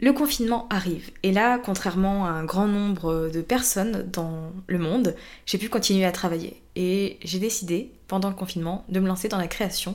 Le 0.00 0.12
confinement 0.12 0.66
arrive 0.70 1.10
et 1.22 1.30
là, 1.30 1.58
contrairement 1.58 2.26
à 2.26 2.30
un 2.30 2.44
grand 2.44 2.66
nombre 2.66 3.30
de 3.32 3.40
personnes 3.42 4.08
dans 4.12 4.50
le 4.66 4.78
monde, 4.78 5.14
j'ai 5.46 5.56
pu 5.56 5.68
continuer 5.68 6.04
à 6.04 6.10
travailler. 6.10 6.60
Et 6.74 7.18
j'ai 7.22 7.38
décidé, 7.38 7.92
pendant 8.08 8.28
le 8.28 8.34
confinement, 8.34 8.84
de 8.88 8.98
me 8.98 9.06
lancer 9.06 9.28
dans 9.28 9.38
la 9.38 9.46
création 9.46 9.94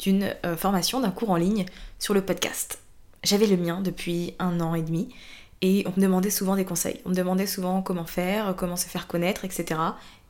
d'une 0.00 0.34
euh, 0.44 0.56
formation, 0.56 1.00
d'un 1.00 1.12
cours 1.12 1.30
en 1.30 1.36
ligne 1.36 1.64
sur 1.98 2.12
le 2.12 2.22
podcast. 2.22 2.80
J'avais 3.22 3.46
le 3.46 3.56
mien 3.56 3.80
depuis 3.80 4.34
un 4.38 4.60
an 4.60 4.74
et 4.74 4.82
demi 4.82 5.08
et 5.62 5.84
on 5.86 5.92
me 5.96 6.02
demandait 6.02 6.30
souvent 6.30 6.56
des 6.56 6.64
conseils. 6.64 7.00
On 7.04 7.10
me 7.10 7.14
demandait 7.14 7.46
souvent 7.46 7.82
comment 7.82 8.04
faire, 8.04 8.54
comment 8.56 8.76
se 8.76 8.86
faire 8.86 9.06
connaître, 9.06 9.44
etc. 9.44 9.80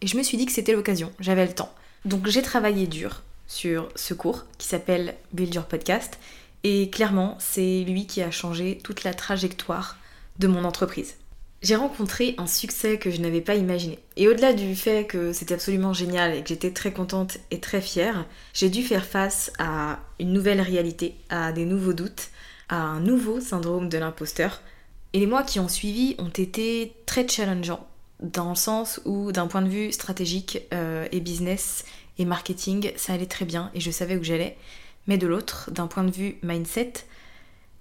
Et 0.02 0.06
je 0.06 0.16
me 0.16 0.22
suis 0.22 0.36
dit 0.36 0.46
que 0.46 0.52
c'était 0.52 0.72
l'occasion, 0.74 1.10
j'avais 1.20 1.46
le 1.46 1.54
temps. 1.54 1.72
Donc 2.04 2.26
j'ai 2.26 2.42
travaillé 2.42 2.86
dur 2.86 3.22
sur 3.46 3.88
ce 3.96 4.14
cours 4.14 4.44
qui 4.58 4.68
s'appelle 4.68 5.14
Build 5.32 5.54
Your 5.54 5.64
Podcast 5.64 6.18
et 6.68 6.90
clairement, 6.90 7.36
c'est 7.38 7.84
lui 7.84 8.08
qui 8.08 8.22
a 8.22 8.32
changé 8.32 8.80
toute 8.82 9.04
la 9.04 9.14
trajectoire 9.14 9.96
de 10.40 10.48
mon 10.48 10.64
entreprise. 10.64 11.14
J'ai 11.62 11.76
rencontré 11.76 12.34
un 12.38 12.48
succès 12.48 12.98
que 12.98 13.08
je 13.08 13.20
n'avais 13.20 13.40
pas 13.40 13.54
imaginé. 13.54 14.00
Et 14.16 14.26
au-delà 14.26 14.52
du 14.52 14.74
fait 14.74 15.06
que 15.06 15.32
c'était 15.32 15.54
absolument 15.54 15.92
génial 15.92 16.34
et 16.34 16.42
que 16.42 16.48
j'étais 16.48 16.72
très 16.72 16.92
contente 16.92 17.38
et 17.52 17.60
très 17.60 17.80
fière, 17.80 18.26
j'ai 18.52 18.68
dû 18.68 18.82
faire 18.82 19.04
face 19.04 19.52
à 19.60 20.00
une 20.18 20.32
nouvelle 20.32 20.60
réalité, 20.60 21.14
à 21.28 21.52
des 21.52 21.66
nouveaux 21.66 21.92
doutes, 21.92 22.30
à 22.68 22.82
un 22.82 22.98
nouveau 22.98 23.38
syndrome 23.38 23.88
de 23.88 23.98
l'imposteur. 23.98 24.60
Et 25.12 25.20
les 25.20 25.26
mois 25.26 25.44
qui 25.44 25.60
ont 25.60 25.68
suivi 25.68 26.16
ont 26.18 26.30
été 26.30 26.94
très 27.06 27.28
challengeants, 27.28 27.86
dans 28.20 28.50
le 28.50 28.56
sens 28.56 29.00
où 29.04 29.30
d'un 29.30 29.46
point 29.46 29.62
de 29.62 29.68
vue 29.68 29.92
stratégique 29.92 30.62
euh, 30.74 31.06
et 31.12 31.20
business 31.20 31.84
et 32.18 32.24
marketing, 32.24 32.90
ça 32.96 33.12
allait 33.12 33.26
très 33.26 33.44
bien 33.44 33.70
et 33.72 33.78
je 33.78 33.92
savais 33.92 34.16
où 34.16 34.24
j'allais. 34.24 34.56
Mais 35.06 35.18
de 35.18 35.26
l'autre, 35.26 35.70
d'un 35.70 35.86
point 35.86 36.04
de 36.04 36.10
vue 36.10 36.38
mindset, 36.42 36.92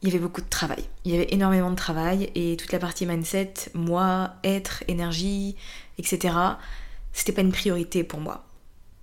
il 0.02 0.10
y 0.10 0.12
avait 0.12 0.22
beaucoup 0.22 0.42
de 0.42 0.50
travail. 0.50 0.84
Il 1.04 1.12
y 1.12 1.16
avait 1.16 1.34
énormément 1.34 1.72
de 1.72 1.76
travail 1.76 2.30
et 2.36 2.58
toute 2.58 2.72
la 2.72 2.80
partie 2.80 3.06
mindset, 3.06 3.54
moi, 3.74 4.36
être, 4.44 4.84
énergie, 4.88 5.56
etc., 5.98 6.36
c'était 7.14 7.32
pas 7.32 7.42
une 7.42 7.52
priorité 7.52 8.04
pour 8.04 8.20
moi. 8.20 8.46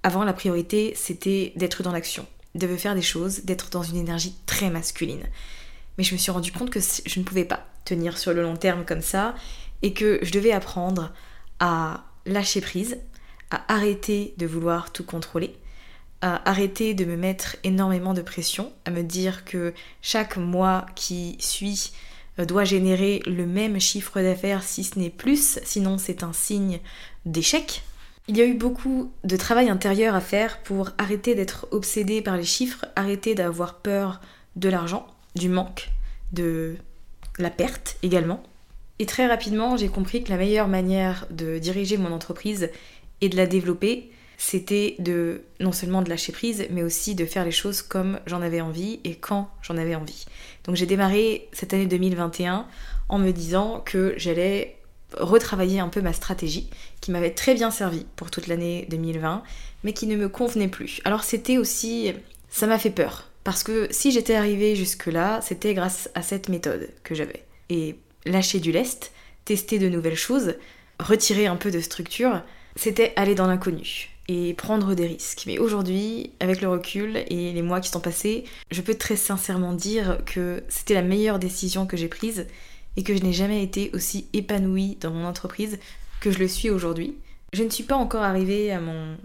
Avant, 0.03 0.23
la 0.23 0.33
priorité, 0.33 0.93
c'était 0.95 1.53
d'être 1.57 1.83
dans 1.83 1.93
l'action, 1.93 2.27
de 2.55 2.67
faire 2.77 2.95
des 2.95 3.03
choses, 3.03 3.45
d'être 3.45 3.71
dans 3.71 3.83
une 3.83 3.97
énergie 3.97 4.35
très 4.47 4.69
masculine. 4.69 5.23
Mais 5.97 6.05
je 6.05 6.13
me 6.15 6.19
suis 6.19 6.31
rendu 6.31 6.53
compte 6.53 6.71
que 6.71 6.81
je 6.81 7.19
ne 7.19 7.25
pouvais 7.25 7.45
pas 7.45 7.67
tenir 7.85 8.19
sur 8.19 8.35
le 8.35 8.43
long 8.43 8.57
terme 8.57 8.85
comme 8.85 9.01
ça 9.01 9.35
et 9.83 9.93
que 9.95 10.19
je 10.23 10.31
devais 10.31 10.53
apprendre 10.53 11.13
à 11.59 12.05
lâcher 12.27 12.61
prise, 12.61 12.99
à 13.51 13.63
arrêter 13.73 14.35
de 14.37 14.47
vouloir 14.47 14.93
tout 14.93 15.05
contrôler 15.05 15.57
à 16.23 16.49
arrêter 16.49 16.95
de 16.95 17.05
me 17.05 17.17
mettre 17.17 17.57
énormément 17.65 18.15
de 18.15 18.23
pression, 18.23 18.73
à 18.85 18.91
me 18.91 19.03
dire 19.03 19.45
que 19.45 19.75
chaque 20.01 20.37
mois 20.37 20.87
qui 20.95 21.37
suit 21.41 21.93
euh, 22.39 22.45
doit 22.45 22.65
générer 22.65 23.21
le 23.27 23.45
même 23.45 23.81
chiffre 23.81 24.21
d'affaires 24.21 24.63
si 24.63 24.85
ce 24.85 24.99
n'est 24.99 25.11
plus, 25.11 25.59
sinon 25.65 25.99
c'est 25.99 26.23
un 26.23 26.33
signe 26.33 26.79
d'échec. 27.27 27.83
Il 28.29 28.37
y 28.37 28.41
a 28.41 28.47
eu 28.47 28.55
beaucoup 28.55 29.13
de 29.25 29.37
travail 29.37 29.69
intérieur 29.69 30.15
à 30.15 30.21
faire 30.21 30.63
pour 30.63 30.91
arrêter 30.97 31.35
d'être 31.35 31.67
obsédé 31.73 32.23
par 32.23 32.37
les 32.37 32.45
chiffres, 32.45 32.87
arrêter 32.95 33.35
d'avoir 33.35 33.81
peur 33.81 34.21
de 34.55 34.69
l'argent, 34.69 35.09
du 35.35 35.49
manque, 35.49 35.91
de 36.33 36.77
la 37.39 37.51
perte 37.51 37.97
également. 38.05 38.43
Et 39.01 39.07
très 39.07 39.27
rapidement, 39.27 39.77
j'ai 39.77 39.89
compris 39.89 40.23
que 40.23 40.31
la 40.31 40.37
meilleure 40.37 40.69
manière 40.69 41.27
de 41.31 41.59
diriger 41.59 41.97
mon 41.97 42.13
entreprise 42.13 42.71
et 43.21 43.29
de 43.29 43.37
la 43.37 43.47
développer, 43.47 44.13
c'était 44.45 44.97
de 44.99 45.43
non 45.61 45.71
seulement 45.71 46.03
de 46.03 46.11
lâcher 46.11 46.33
prise, 46.33 46.67
mais 46.71 46.83
aussi 46.83 47.15
de 47.15 47.25
faire 47.27 47.45
les 47.45 47.53
choses 47.53 47.81
comme 47.81 48.19
j'en 48.27 48.43
avais 48.43 48.61
envie 48.61 48.99
et 49.05 49.15
quand 49.15 49.49
j'en 49.63 49.77
avais 49.77 49.95
envie. 49.95 50.27
Donc 50.65 50.75
j'ai 50.75 50.85
démarré 50.85 51.49
cette 51.53 51.73
année 51.73 51.87
2021 51.87 52.67
en 53.09 53.19
me 53.21 53.31
disant 53.31 53.81
que 53.87 54.15
j'allais 54.17 54.77
retravailler 55.17 55.79
un 55.79 55.89
peu 55.89 56.01
ma 56.03 56.13
stratégie, 56.13 56.69
qui 57.01 57.13
m'avait 57.13 57.31
très 57.31 57.55
bien 57.55 57.71
servi 57.71 58.05
pour 58.17 58.33
toute 58.33 58.49
l'année 58.49 58.87
2020, 58.91 59.45
mais 59.85 59.93
qui 59.93 60.09
ne 60.09 60.17
me 60.17 60.29
convenait 60.29 60.67
plus. 60.67 61.01
Alors 61.05 61.23
c'était 61.23 61.57
aussi... 61.57 62.13
ça 62.51 62.67
m'a 62.67 62.81
fait 62.81 62.91
peur, 62.91 63.31
parce 63.45 63.63
que 63.63 63.87
si 63.93 64.11
j'étais 64.11 64.35
arrivée 64.35 64.75
jusque-là, 64.75 65.41
c'était 65.41 65.73
grâce 65.73 66.11
à 66.17 66.23
cette 66.23 66.49
méthode 66.49 66.91
que 67.05 67.15
j'avais. 67.15 67.45
Et 67.71 67.95
lâcher 68.27 68.59
du 68.59 68.73
lest, 68.73 69.13
tester 69.45 69.79
de 69.79 69.89
nouvelles 69.89 70.17
choses, 70.17 70.57
retirer 70.99 71.47
un 71.47 71.57
peu 71.57 71.71
de 71.71 71.81
structure, 71.81 72.43
c'était 72.75 73.13
aller 73.15 73.37
dans 73.37 73.47
l'inconnu 73.47 74.12
et 74.33 74.55
prendre 74.55 74.95
des 74.95 75.07
risques. 75.07 75.45
Mais 75.47 75.59
aujourd'hui, 75.59 76.31
avec 76.41 76.61
le 76.63 76.69
recul 76.69 77.19
et 77.29 77.53
les 77.53 77.63
mois 77.63 77.81
qui 77.81 77.91
sont 77.91 78.01
passés, 78.01 78.45
je 78.71 78.81
peux 78.81 78.95
très 78.95 79.17
sincèrement 79.17 79.75
dire 79.75 80.19
que 80.25 80.63
c'était 80.69 80.95
la 80.95 81.03
meilleure 81.03 81.39
décision 81.39 81.87
que 81.87 81.97
j'ai 81.97 82.09
prise 82.09 82.47
et 82.97 83.03
que 83.03 83.15
je 83.15 83.23
n'ai 83.23 83.33
jamais 83.33 83.63
été 83.63 83.91
aussi 83.93 84.27
épanouie 84.33 84.97
dans 85.01 85.11
mon 85.11 85.27
entreprise 85.27 85.79
que 86.21 86.31
je 86.31 86.39
le 86.39 86.49
suis 86.49 86.71
aujourd'hui. 86.71 87.15
Je 87.53 87.63
ne 87.63 87.71
suis 87.71 87.85
pas 87.85 87.97
encore 87.97 88.23
arrivée 88.23 88.73
à 88.73 88.81
mon 88.81 89.17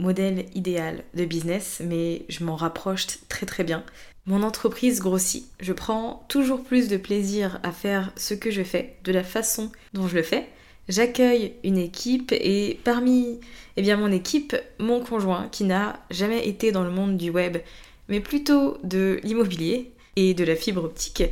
modèle 0.00 0.46
idéal 0.54 1.04
de 1.14 1.24
business, 1.24 1.80
mais 1.84 2.24
je 2.28 2.44
m'en 2.44 2.56
rapproche 2.56 3.06
très 3.28 3.46
très 3.46 3.62
bien. 3.62 3.84
Mon 4.26 4.42
entreprise 4.42 5.00
grossit. 5.00 5.46
Je 5.60 5.72
prends 5.72 6.24
toujours 6.28 6.64
plus 6.64 6.88
de 6.88 6.96
plaisir 6.96 7.60
à 7.62 7.70
faire 7.70 8.12
ce 8.16 8.34
que 8.34 8.50
je 8.50 8.64
fais, 8.64 8.96
de 9.04 9.12
la 9.12 9.22
façon 9.22 9.70
dont 9.92 10.08
je 10.08 10.16
le 10.16 10.22
fais. 10.24 10.48
J'accueille 10.88 11.54
une 11.64 11.78
équipe 11.78 12.32
et 12.32 12.78
parmi 12.84 13.40
eh 13.76 13.82
bien, 13.82 13.96
mon 13.96 14.12
équipe, 14.12 14.56
mon 14.78 15.00
conjoint, 15.00 15.48
qui 15.50 15.64
n'a 15.64 16.00
jamais 16.10 16.46
été 16.48 16.72
dans 16.72 16.84
le 16.84 16.90
monde 16.90 17.16
du 17.16 17.30
web, 17.30 17.58
mais 18.08 18.20
plutôt 18.20 18.78
de 18.84 19.20
l'immobilier 19.22 19.92
et 20.14 20.32
de 20.32 20.44
la 20.44 20.56
fibre 20.56 20.84
optique, 20.84 21.24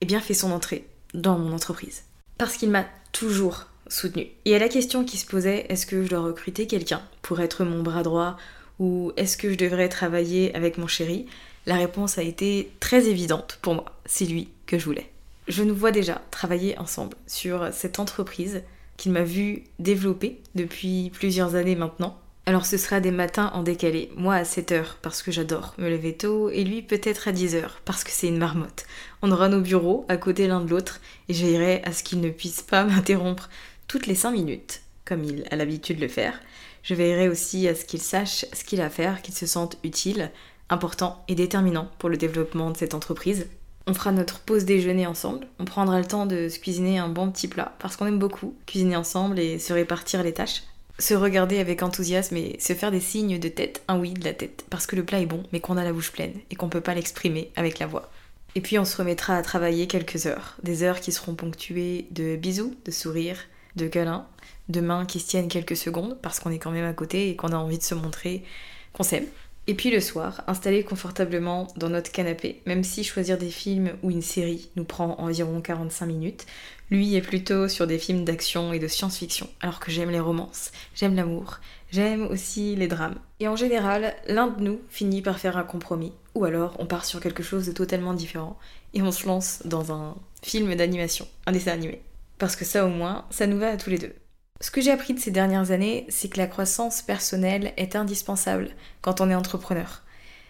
eh 0.00 0.06
bien, 0.06 0.20
fait 0.20 0.34
son 0.34 0.50
entrée 0.50 0.84
dans 1.14 1.38
mon 1.38 1.52
entreprise. 1.54 2.02
Parce 2.36 2.56
qu'il 2.56 2.70
m'a 2.70 2.86
toujours 3.12 3.66
soutenu. 3.88 4.26
Et 4.44 4.54
à 4.54 4.58
la 4.58 4.68
question 4.68 5.04
qui 5.04 5.16
se 5.16 5.26
posait, 5.26 5.66
est-ce 5.68 5.86
que 5.86 6.02
je 6.02 6.10
dois 6.10 6.20
recruter 6.20 6.66
quelqu'un 6.66 7.02
pour 7.22 7.40
être 7.40 7.64
mon 7.64 7.82
bras 7.82 8.02
droit 8.02 8.36
ou 8.78 9.12
est-ce 9.16 9.38
que 9.38 9.50
je 9.50 9.56
devrais 9.56 9.88
travailler 9.88 10.54
avec 10.54 10.76
mon 10.76 10.86
chéri? 10.86 11.26
La 11.64 11.76
réponse 11.76 12.18
a 12.18 12.22
été 12.22 12.70
très 12.80 13.08
évidente 13.08 13.58
pour 13.62 13.74
moi. 13.74 13.86
C'est 14.04 14.26
lui 14.26 14.48
que 14.66 14.78
je 14.78 14.84
voulais. 14.84 15.10
Je 15.48 15.62
nous 15.62 15.74
vois 15.74 15.92
déjà 15.92 16.20
travailler 16.30 16.76
ensemble 16.78 17.16
sur 17.26 17.72
cette 17.72 17.98
entreprise 17.98 18.62
qu'il 18.96 19.12
m'a 19.12 19.24
vu 19.24 19.64
développer 19.78 20.40
depuis 20.54 21.10
plusieurs 21.10 21.54
années 21.54 21.76
maintenant. 21.76 22.18
Alors 22.48 22.64
ce 22.64 22.76
sera 22.76 23.00
des 23.00 23.10
matins 23.10 23.50
en 23.54 23.62
décalé, 23.62 24.10
moi 24.16 24.34
à 24.34 24.44
7h 24.44 24.84
parce 25.02 25.22
que 25.22 25.32
j'adore 25.32 25.74
me 25.78 25.90
lever 25.90 26.16
tôt 26.16 26.48
et 26.48 26.62
lui 26.62 26.80
peut-être 26.80 27.26
à 27.26 27.32
10h 27.32 27.64
parce 27.84 28.04
que 28.04 28.12
c'est 28.12 28.28
une 28.28 28.38
marmotte. 28.38 28.86
On 29.20 29.32
aura 29.32 29.48
nos 29.48 29.60
bureaux 29.60 30.06
à 30.08 30.16
côté 30.16 30.46
l'un 30.46 30.60
de 30.60 30.70
l'autre 30.70 31.00
et 31.28 31.34
je 31.34 31.44
veillerai 31.44 31.82
à 31.84 31.92
ce 31.92 32.04
qu'il 32.04 32.20
ne 32.20 32.30
puisse 32.30 32.62
pas 32.62 32.84
m'interrompre 32.86 33.50
toutes 33.88 34.06
les 34.06 34.14
5 34.14 34.30
minutes 34.30 34.82
comme 35.04 35.24
il 35.24 35.44
a 35.50 35.56
l'habitude 35.56 35.96
de 35.96 36.02
le 36.02 36.08
faire. 36.08 36.38
Je 36.82 36.94
veillerai 36.94 37.28
aussi 37.28 37.66
à 37.66 37.74
ce 37.74 37.84
qu'il 37.84 38.00
sache 38.00 38.44
ce 38.52 38.64
qu'il 38.64 38.80
a 38.80 38.86
à 38.86 38.90
faire, 38.90 39.22
qu'il 39.22 39.34
se 39.34 39.46
sente 39.46 39.78
utile, 39.82 40.30
important 40.68 41.24
et 41.28 41.34
déterminant 41.34 41.90
pour 41.98 42.08
le 42.08 42.16
développement 42.16 42.70
de 42.70 42.76
cette 42.76 42.94
entreprise. 42.94 43.48
On 43.86 43.94
fera 43.94 44.12
notre 44.12 44.40
pause 44.40 44.64
déjeuner 44.64 45.06
ensemble. 45.06 45.46
On 45.58 45.64
prendra 45.64 45.98
le 45.98 46.06
temps 46.06 46.26
de 46.26 46.48
se 46.48 46.58
cuisiner 46.58 46.98
un 46.98 47.08
bon 47.08 47.30
petit 47.30 47.48
plat 47.48 47.74
parce 47.78 47.96
qu'on 47.96 48.06
aime 48.06 48.18
beaucoup 48.18 48.54
cuisiner 48.66 48.96
ensemble 48.96 49.38
et 49.38 49.58
se 49.58 49.72
répartir 49.72 50.22
les 50.22 50.32
tâches 50.32 50.62
se 50.98 51.14
regarder 51.14 51.58
avec 51.58 51.82
enthousiasme 51.82 52.36
et 52.36 52.56
se 52.58 52.72
faire 52.72 52.90
des 52.90 53.00
signes 53.00 53.38
de 53.38 53.48
tête, 53.48 53.82
un 53.88 53.98
oui 53.98 54.12
de 54.14 54.24
la 54.24 54.32
tête, 54.32 54.64
parce 54.70 54.86
que 54.86 54.96
le 54.96 55.04
plat 55.04 55.20
est 55.20 55.26
bon, 55.26 55.42
mais 55.52 55.60
qu'on 55.60 55.76
a 55.76 55.84
la 55.84 55.92
bouche 55.92 56.12
pleine 56.12 56.34
et 56.50 56.56
qu'on 56.56 56.68
peut 56.68 56.80
pas 56.80 56.94
l'exprimer 56.94 57.50
avec 57.56 57.78
la 57.78 57.86
voix. 57.86 58.10
Et 58.54 58.60
puis 58.60 58.78
on 58.78 58.84
se 58.84 58.96
remettra 58.96 59.36
à 59.36 59.42
travailler 59.42 59.86
quelques 59.86 60.26
heures, 60.26 60.56
des 60.62 60.82
heures 60.82 61.00
qui 61.00 61.12
seront 61.12 61.34
ponctuées 61.34 62.06
de 62.10 62.36
bisous, 62.36 62.74
de 62.86 62.90
sourires, 62.90 63.40
de 63.76 63.86
câlins, 63.86 64.26
de 64.70 64.80
mains 64.80 65.04
qui 65.04 65.20
se 65.20 65.28
tiennent 65.28 65.48
quelques 65.48 65.76
secondes, 65.76 66.16
parce 66.22 66.40
qu'on 66.40 66.50
est 66.50 66.58
quand 66.58 66.70
même 66.70 66.86
à 66.86 66.94
côté 66.94 67.28
et 67.28 67.36
qu'on 67.36 67.52
a 67.52 67.56
envie 67.56 67.78
de 67.78 67.82
se 67.82 67.94
montrer 67.94 68.42
qu'on 68.94 69.02
s'aime. 69.02 69.26
Et 69.68 69.74
puis 69.74 69.90
le 69.90 70.00
soir, 70.00 70.44
installé 70.46 70.84
confortablement 70.84 71.66
dans 71.76 71.88
notre 71.88 72.12
canapé, 72.12 72.62
même 72.66 72.84
si 72.84 73.02
choisir 73.02 73.36
des 73.36 73.50
films 73.50 73.90
ou 74.04 74.12
une 74.12 74.22
série 74.22 74.70
nous 74.76 74.84
prend 74.84 75.16
environ 75.18 75.60
45 75.60 76.06
minutes, 76.06 76.46
lui 76.88 77.16
est 77.16 77.20
plutôt 77.20 77.66
sur 77.66 77.88
des 77.88 77.98
films 77.98 78.24
d'action 78.24 78.72
et 78.72 78.78
de 78.78 78.86
science-fiction, 78.86 79.48
alors 79.60 79.80
que 79.80 79.90
j'aime 79.90 80.10
les 80.10 80.20
romances, 80.20 80.70
j'aime 80.94 81.16
l'amour, 81.16 81.58
j'aime 81.90 82.28
aussi 82.28 82.76
les 82.76 82.86
drames. 82.86 83.18
Et 83.40 83.48
en 83.48 83.56
général, 83.56 84.14
l'un 84.28 84.46
de 84.46 84.62
nous 84.62 84.80
finit 84.88 85.20
par 85.20 85.40
faire 85.40 85.56
un 85.56 85.64
compromis, 85.64 86.12
ou 86.36 86.44
alors 86.44 86.76
on 86.78 86.86
part 86.86 87.04
sur 87.04 87.18
quelque 87.18 87.42
chose 87.42 87.66
de 87.66 87.72
totalement 87.72 88.14
différent, 88.14 88.56
et 88.94 89.02
on 89.02 89.10
se 89.10 89.26
lance 89.26 89.62
dans 89.64 89.90
un 89.92 90.14
film 90.44 90.72
d'animation, 90.76 91.26
un 91.46 91.52
dessin 91.52 91.72
animé. 91.72 92.02
Parce 92.38 92.54
que 92.54 92.64
ça 92.64 92.86
au 92.86 92.88
moins, 92.88 93.24
ça 93.30 93.48
nous 93.48 93.58
va 93.58 93.70
à 93.70 93.76
tous 93.76 93.90
les 93.90 93.98
deux. 93.98 94.14
Ce 94.60 94.70
que 94.70 94.80
j'ai 94.80 94.90
appris 94.90 95.12
de 95.12 95.20
ces 95.20 95.30
dernières 95.30 95.70
années, 95.70 96.06
c'est 96.08 96.28
que 96.28 96.38
la 96.38 96.46
croissance 96.46 97.02
personnelle 97.02 97.74
est 97.76 97.94
indispensable 97.94 98.70
quand 99.02 99.20
on 99.20 99.28
est 99.28 99.34
entrepreneur. 99.34 100.02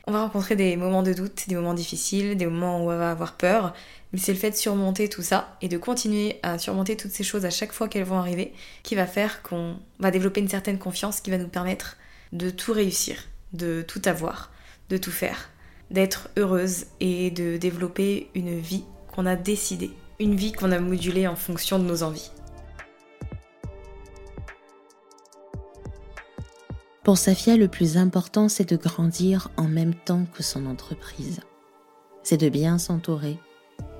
On 0.06 0.12
va 0.12 0.22
rencontrer 0.22 0.54
des 0.54 0.76
moments 0.76 1.02
de 1.02 1.12
doute, 1.12 1.48
des 1.48 1.56
moments 1.56 1.75
difficiles, 1.75 2.36
des 2.36 2.46
moments 2.46 2.78
où 2.78 2.90
on 2.90 2.96
va 2.96 3.10
avoir 3.10 3.36
peur, 3.36 3.75
mais 4.12 4.20
c'est 4.20 4.32
le 4.32 4.38
fait 4.38 4.52
de 4.52 4.56
surmonter 4.56 5.08
tout 5.08 5.22
ça 5.22 5.56
et 5.60 5.68
de 5.68 5.76
continuer 5.76 6.38
à 6.44 6.58
surmonter 6.58 6.96
toutes 6.96 7.10
ces 7.10 7.25
choses 7.25 7.44
à 7.44 7.50
chaque 7.50 7.72
fois 7.72 7.88
qu'elles 7.88 8.04
vont 8.04 8.18
arriver 8.18 8.52
qui 8.84 8.94
va 8.94 9.06
faire 9.08 9.42
qu'on 9.42 9.76
va 9.98 10.12
développer 10.12 10.40
une 10.40 10.48
certaine 10.48 10.78
confiance 10.78 11.20
qui 11.20 11.32
va 11.32 11.38
nous 11.38 11.48
permettre 11.48 11.96
de 12.32 12.50
tout 12.50 12.72
réussir, 12.72 13.16
de 13.52 13.82
tout 13.82 14.02
avoir, 14.04 14.52
de 14.88 14.96
tout 14.98 15.10
faire, 15.10 15.50
d'être 15.90 16.28
heureuse 16.36 16.86
et 17.00 17.32
de 17.32 17.56
développer 17.56 18.30
une 18.36 18.60
vie 18.60 18.84
qu'on 19.12 19.26
a 19.26 19.34
décidée, 19.34 19.90
une 20.20 20.36
vie 20.36 20.52
qu'on 20.52 20.70
a 20.70 20.78
modulée 20.78 21.26
en 21.26 21.36
fonction 21.36 21.80
de 21.80 21.84
nos 21.84 22.04
envies. 22.04 22.30
Pour 27.06 27.18
Safia, 27.18 27.56
le 27.56 27.68
plus 27.68 27.98
important, 27.98 28.48
c'est 28.48 28.68
de 28.68 28.76
grandir 28.76 29.48
en 29.56 29.68
même 29.68 29.94
temps 29.94 30.26
que 30.34 30.42
son 30.42 30.66
entreprise. 30.66 31.38
C'est 32.25 32.36
de 32.36 32.48
bien 32.48 32.78
s'entourer, 32.78 33.38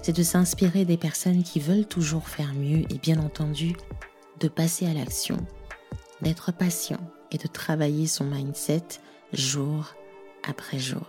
c'est 0.03 0.13
de 0.13 0.25
s'inspirer 0.25 0.85
des 0.85 0.97
personnes 0.97 1.45
qui 1.45 1.61
veulent 1.61 1.87
toujours 1.87 2.29
faire 2.29 2.53
mieux 2.53 2.83
et 2.93 2.99
bien 3.01 3.21
entendu, 3.21 3.77
de 4.41 4.49
passer 4.49 4.89
à 4.89 4.93
l'action, 4.93 5.37
d'être 6.21 6.53
patient 6.53 6.99
et 7.31 7.39
de 7.39 7.47
travailler 7.47 8.09
son 8.09 8.25
mindset 8.25 8.83
jour 9.33 9.95
après 10.43 10.81
jour. 10.81 11.07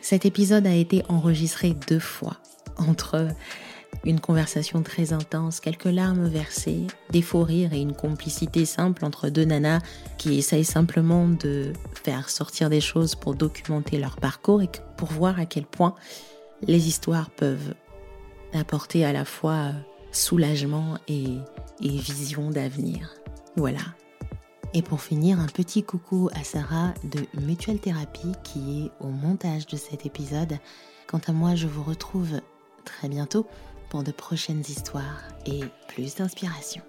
Cet 0.00 0.24
épisode 0.24 0.66
a 0.66 0.74
été 0.74 1.02
enregistré 1.10 1.76
deux 1.86 2.00
fois 2.00 2.38
entre 2.78 3.28
une 4.04 4.20
conversation 4.20 4.82
très 4.82 5.12
intense, 5.12 5.60
quelques 5.60 5.84
larmes 5.84 6.26
versées, 6.26 6.86
des 7.10 7.22
faux 7.22 7.44
rires 7.44 7.72
et 7.72 7.80
une 7.80 7.94
complicité 7.94 8.64
simple 8.64 9.04
entre 9.04 9.28
deux 9.28 9.44
nanas 9.44 9.80
qui 10.18 10.38
essayent 10.38 10.64
simplement 10.64 11.28
de 11.28 11.72
faire 12.02 12.28
sortir 12.28 12.68
des 12.68 12.80
choses 12.80 13.14
pour 13.14 13.34
documenter 13.34 13.98
leur 13.98 14.16
parcours 14.16 14.62
et 14.62 14.68
pour 14.96 15.08
voir 15.08 15.38
à 15.38 15.46
quel 15.46 15.64
point 15.64 15.94
les 16.66 16.88
histoires 16.88 17.30
peuvent 17.30 17.74
apporter 18.52 19.04
à 19.04 19.12
la 19.12 19.24
fois 19.24 19.72
soulagement 20.10 20.98
et, 21.08 21.38
vision 21.80 22.50
d'avenir. 22.50 23.10
Voilà. 23.56 23.80
Et 24.74 24.82
pour 24.82 25.00
finir, 25.00 25.40
un 25.40 25.46
petit 25.46 25.82
coucou 25.82 26.30
à 26.34 26.44
Sarah 26.44 26.94
de 27.04 27.26
Mutual 27.40 27.78
Therapy 27.78 28.32
qui 28.44 28.84
est 28.84 28.90
au 29.04 29.08
montage 29.08 29.66
de 29.66 29.76
cet 29.76 30.06
épisode. 30.06 30.58
Quant 31.06 31.20
à 31.26 31.32
moi, 31.32 31.54
je 31.54 31.66
vous 31.66 31.82
retrouve 31.82 32.40
très 32.84 33.08
bientôt 33.08 33.46
pour 33.92 34.02
de 34.02 34.10
prochaines 34.10 34.62
histoires 34.66 35.20
et 35.44 35.60
plus 35.86 36.14
d'inspiration. 36.14 36.80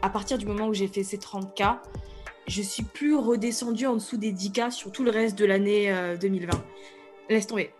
À 0.00 0.08
partir 0.08 0.38
du 0.38 0.46
moment 0.46 0.68
où 0.68 0.74
j'ai 0.74 0.86
fait 0.86 1.02
ces 1.02 1.16
30K, 1.16 1.78
je 2.46 2.62
suis 2.62 2.84
plus 2.84 3.16
redescendue 3.16 3.88
en 3.88 3.94
dessous 3.94 4.16
des 4.16 4.32
10K 4.32 4.70
sur 4.70 4.92
tout 4.92 5.02
le 5.02 5.10
reste 5.10 5.36
de 5.36 5.44
l'année 5.44 5.92
2020. 6.20 6.54
Euh, 6.54 6.58
Laisse 7.28 7.48
tomber. 7.48 7.72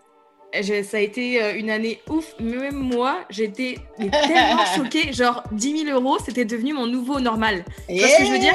Ça 0.82 0.96
a 0.96 1.00
été 1.00 1.40
euh, 1.40 1.54
une 1.54 1.70
année 1.70 2.00
ouf. 2.08 2.34
Même 2.40 2.74
moi, 2.74 3.20
j'étais 3.30 3.78
tellement 3.98 4.66
choquée. 4.74 5.12
Genre, 5.12 5.44
10 5.52 5.84
000 5.84 5.96
euros, 5.96 6.18
c'était 6.24 6.44
devenu 6.44 6.72
mon 6.72 6.88
nouveau 6.88 7.20
normal. 7.20 7.64
Que 7.86 7.94
je 7.94 8.32
veux 8.32 8.38
dire? 8.40 8.54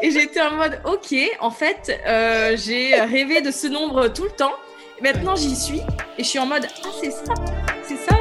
Et 0.00 0.12
j'étais 0.12 0.42
en 0.42 0.54
mode, 0.54 0.80
ok, 0.84 1.12
en 1.40 1.50
fait, 1.50 2.00
euh, 2.06 2.56
j'ai 2.56 2.94
rêvé 2.94 3.40
de 3.40 3.50
ce 3.50 3.66
nombre 3.66 4.06
tout 4.06 4.24
le 4.24 4.30
temps. 4.30 4.54
Maintenant, 5.02 5.34
j'y 5.34 5.56
suis 5.56 5.80
et 6.18 6.24
je 6.24 6.28
suis 6.28 6.38
en 6.38 6.46
mode 6.46 6.66
Ah, 6.84 6.88
c'est 7.00 7.10
ça, 7.10 7.34
c'est 7.82 7.96
ça 7.96 8.15